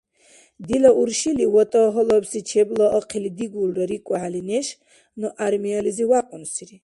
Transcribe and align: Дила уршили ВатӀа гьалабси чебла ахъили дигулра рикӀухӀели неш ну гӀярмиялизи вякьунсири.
Дила 0.67 0.91
уршили 1.01 1.45
ВатӀа 1.53 1.83
гьалабси 1.93 2.39
чебла 2.49 2.85
ахъили 2.97 3.29
дигулра 3.37 3.83
рикӀухӀели 3.89 4.41
неш 4.49 4.67
ну 5.19 5.27
гӀярмиялизи 5.37 6.03
вякьунсири. 6.09 6.75